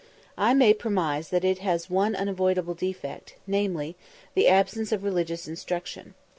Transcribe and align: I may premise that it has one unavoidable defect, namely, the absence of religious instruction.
I 0.39 0.55
may 0.55 0.73
premise 0.73 1.27
that 1.29 1.45
it 1.45 1.59
has 1.59 1.87
one 1.87 2.15
unavoidable 2.15 2.73
defect, 2.73 3.35
namely, 3.45 3.95
the 4.33 4.47
absence 4.47 4.91
of 4.91 5.03
religious 5.03 5.47
instruction. 5.47 6.15